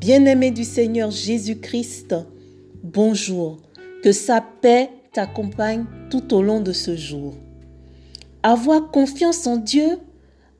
[0.00, 2.14] Bien-aimé du Seigneur Jésus-Christ,
[2.82, 3.58] bonjour.
[4.02, 7.34] Que sa paix t'accompagne tout au long de ce jour.
[8.42, 9.98] Avoir confiance en Dieu,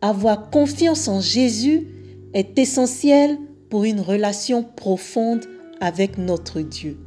[0.00, 1.88] avoir confiance en Jésus
[2.32, 3.36] est essentiel
[3.70, 5.44] pour une relation profonde
[5.80, 6.98] avec notre Dieu.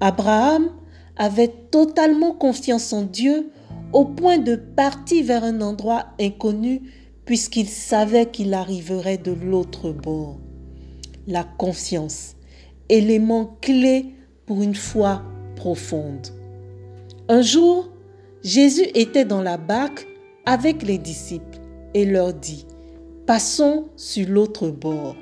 [0.00, 0.70] Abraham
[1.16, 3.50] avait totalement confiance en Dieu
[3.92, 6.82] au point de partir vers un endroit inconnu
[7.24, 10.38] puisqu'il savait qu'il arriverait de l'autre bord.
[11.28, 12.36] La confiance,
[12.88, 14.14] élément clé
[14.46, 15.22] pour une foi
[15.56, 16.26] profonde.
[17.28, 17.90] Un jour,
[18.42, 20.08] Jésus était dans la barque
[20.46, 21.58] avec les disciples
[21.92, 22.64] et leur dit,
[23.26, 25.16] Passons sur l'autre bord.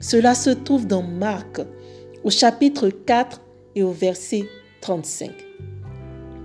[0.00, 1.60] Cela se trouve dans Marc
[2.24, 3.42] au chapitre 4
[3.74, 4.44] et au verset
[4.80, 5.32] 35.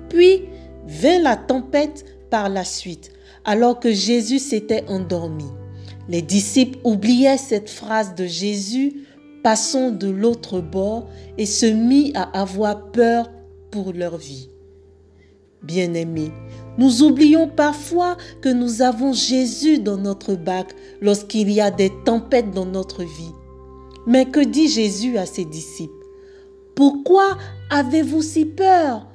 [0.09, 0.41] Puis
[0.85, 3.13] vint la tempête par la suite,
[3.45, 5.47] alors que Jésus s'était endormi.
[6.09, 9.06] Les disciples oubliaient cette phrase de Jésus,
[9.47, 13.31] passons de l'autre bord, et se mit à avoir peur
[13.71, 14.49] pour leur vie.
[15.63, 16.33] Bien-aimés,
[16.77, 22.51] nous oublions parfois que nous avons Jésus dans notre bac lorsqu'il y a des tempêtes
[22.51, 23.31] dans notre vie.
[24.05, 25.93] Mais que dit Jésus à ses disciples?
[26.75, 27.37] Pourquoi
[27.69, 29.07] avez-vous si peur?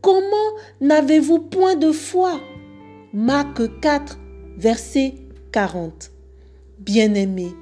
[0.00, 2.40] Comment n'avez-vous point de foi?
[3.12, 4.18] Marc 4,
[4.56, 5.16] verset
[5.52, 6.10] 40.
[6.78, 7.52] Bien-aimés,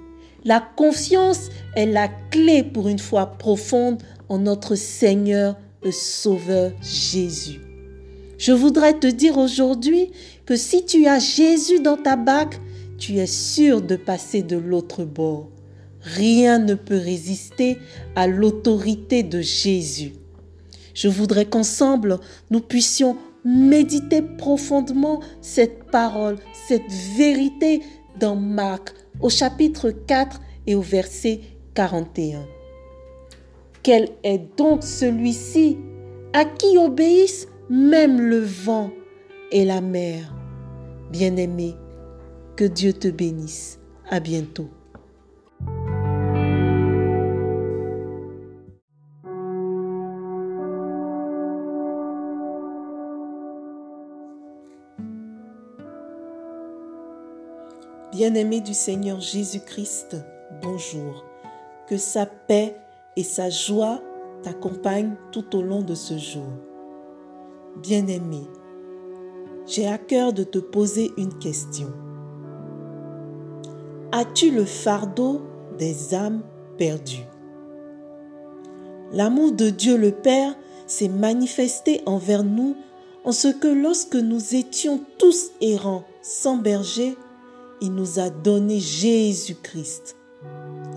[0.45, 7.61] la confiance est la clé pour une foi profonde en notre Seigneur et Sauveur Jésus.
[8.39, 10.11] Je voudrais te dire aujourd'hui
[10.47, 12.55] que si tu as Jésus dans ta bague,
[12.99, 15.49] tu es sûr de passer de l'autre bord.
[16.01, 17.79] Rien ne peut résister
[18.17, 20.15] à l'autorité de Jésus.
[20.95, 22.19] Je voudrais qu'ensemble,
[22.51, 27.81] nous puissions méditer profondément cette parole, cette vérité
[28.19, 31.41] dans Marc au chapitre 4 et au verset
[31.75, 32.45] 41.
[33.83, 35.79] Quel est donc celui-ci
[36.33, 38.91] à qui obéissent même le vent
[39.51, 40.35] et la mer?
[41.11, 41.75] Bien-aimé,
[42.57, 43.79] que Dieu te bénisse.
[44.09, 44.69] À bientôt.
[58.13, 60.19] Bien-aimé du Seigneur Jésus-Christ,
[60.61, 61.25] bonjour.
[61.89, 62.77] Que sa paix
[63.17, 64.03] et sa joie
[64.43, 66.47] t'accompagnent tout au long de ce jour.
[67.83, 68.43] Bien-aimé,
[69.67, 71.89] j'ai à cœur de te poser une question.
[74.13, 75.41] As-tu le fardeau
[75.79, 76.43] des âmes
[76.77, 77.27] perdues?
[79.15, 80.55] L'amour de Dieu le Père
[80.87, 82.77] s'est manifesté envers nous
[83.25, 87.17] en ce que lorsque nous étions tous errants, sans berger,
[87.83, 90.17] il nous a donné Jésus-Christ.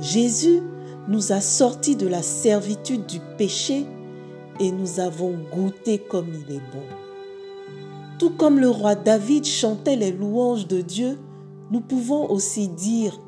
[0.02, 0.62] Jésus
[1.08, 3.88] nous a sortis de la servitude du péché
[4.60, 6.84] et nous avons goûté comme il est bon.
[8.20, 11.18] Tout comme le roi David chantait les louanges de Dieu,
[11.72, 13.20] nous pouvons aussi dire,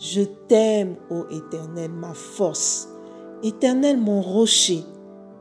[0.00, 2.88] Je t'aime, ô Éternel, ma force,
[3.44, 4.82] Éternel mon rocher,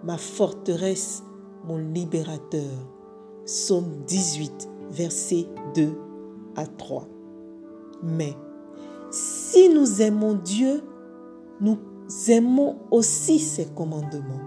[0.04, 1.24] ma forteresse,
[1.68, 2.88] mon libérateur.
[3.44, 5.90] Psaume 18, versets 2
[6.56, 7.15] à 3.
[8.04, 8.36] Mais
[9.12, 10.82] si nous aimons Dieu,
[11.62, 11.78] nous
[12.28, 14.42] aimons aussi ses commandements.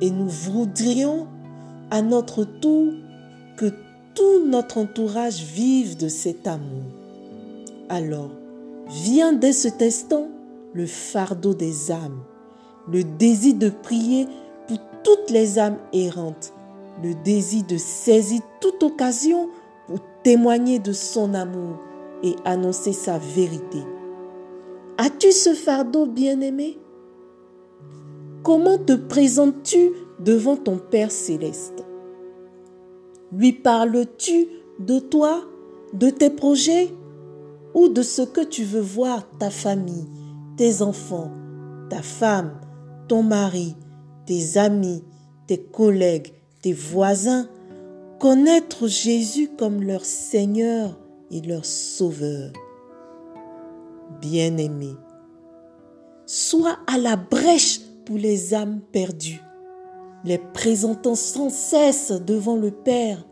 [0.00, 1.26] Et nous voudrions
[1.90, 2.92] à notre tour
[3.56, 3.72] que
[4.14, 6.84] tout notre entourage vive de cet amour.
[7.88, 8.30] Alors,
[8.88, 10.28] vient dès cet instant
[10.72, 12.22] le fardeau des âmes,
[12.90, 14.26] le désir de prier
[14.68, 16.52] pour toutes les âmes errantes,
[17.02, 19.48] le désir de saisir toute occasion
[19.86, 21.78] pour témoigner de son amour
[22.22, 23.78] et annoncer sa vérité.
[24.98, 26.78] As-tu ce fardeau bien-aimé?
[28.42, 31.84] Comment te présentes-tu devant ton Père céleste?
[33.32, 34.46] Lui parles-tu
[34.78, 35.42] de toi,
[35.92, 36.90] de tes projets
[37.74, 40.08] ou de ce que tu veux voir ta famille,
[40.56, 41.30] tes enfants,
[41.88, 42.60] ta femme,
[43.08, 43.76] ton mari,
[44.26, 45.04] tes amis,
[45.46, 47.48] tes collègues, tes voisins,
[48.18, 50.98] connaître Jésus comme leur Seigneur
[51.30, 52.52] et leur Sauveur.
[54.20, 54.94] Bien-aimé,
[56.26, 59.40] sois à la brèche pour les âmes perdues,
[60.24, 63.24] les présentant sans cesse devant le Père,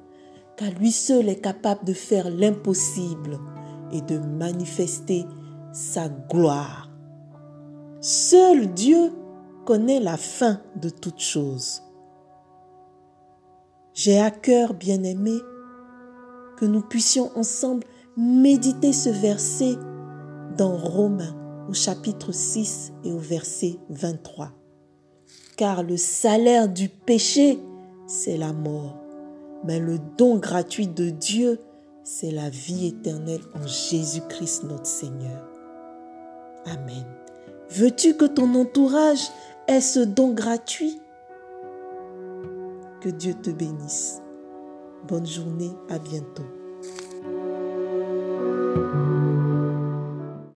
[0.57, 3.39] car lui seul est capable de faire l'impossible
[3.93, 5.25] et de manifester
[5.73, 6.91] sa gloire.
[8.01, 9.13] Seul Dieu
[9.67, 11.83] connaît la fin de toutes choses.
[13.93, 15.39] J'ai à cœur, bien-aimé,
[16.57, 17.85] que nous puissions ensemble
[18.19, 19.77] méditer ce verset
[20.57, 21.37] dans Romains
[21.69, 24.51] au chapitre 6 et au verset 23.
[25.57, 27.61] Car le salaire du péché,
[28.09, 28.97] c'est la mort,
[29.65, 31.61] mais le don gratuit de Dieu,
[32.03, 35.49] c'est la vie éternelle en Jésus-Christ notre Seigneur.
[36.67, 37.05] Amen.
[37.71, 39.29] Veux-tu que ton entourage
[39.69, 41.01] ait ce don gratuit?
[43.01, 44.23] Que Dieu te bénisse.
[45.07, 46.58] Bonne journée, à bientôt.
[48.79, 49.08] Thank you.